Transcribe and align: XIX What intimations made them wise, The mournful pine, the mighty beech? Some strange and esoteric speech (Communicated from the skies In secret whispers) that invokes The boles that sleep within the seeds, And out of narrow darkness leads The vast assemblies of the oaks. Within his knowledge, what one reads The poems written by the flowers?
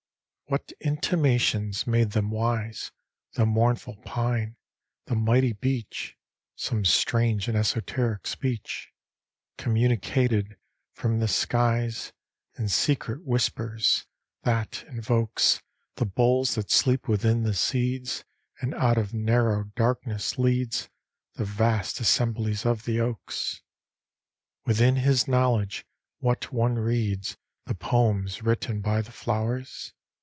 XIX 0.53 0.59
What 0.59 0.71
intimations 0.81 1.87
made 1.87 2.11
them 2.11 2.29
wise, 2.29 2.91
The 3.35 3.45
mournful 3.45 3.95
pine, 4.03 4.57
the 5.05 5.15
mighty 5.15 5.53
beech? 5.53 6.17
Some 6.57 6.83
strange 6.83 7.47
and 7.47 7.55
esoteric 7.55 8.27
speech 8.27 8.91
(Communicated 9.57 10.57
from 10.91 11.19
the 11.21 11.29
skies 11.29 12.11
In 12.57 12.67
secret 12.67 13.23
whispers) 13.23 14.07
that 14.43 14.83
invokes 14.89 15.61
The 15.95 16.05
boles 16.05 16.55
that 16.55 16.69
sleep 16.69 17.07
within 17.07 17.43
the 17.43 17.53
seeds, 17.53 18.25
And 18.59 18.73
out 18.75 18.97
of 18.97 19.13
narrow 19.13 19.71
darkness 19.77 20.37
leads 20.37 20.89
The 21.35 21.45
vast 21.45 22.01
assemblies 22.01 22.65
of 22.65 22.83
the 22.83 22.99
oaks. 22.99 23.61
Within 24.65 24.97
his 24.97 25.29
knowledge, 25.29 25.85
what 26.19 26.51
one 26.51 26.75
reads 26.75 27.37
The 27.67 27.75
poems 27.75 28.43
written 28.43 28.81
by 28.81 29.01
the 29.01 29.13
flowers? 29.13 29.93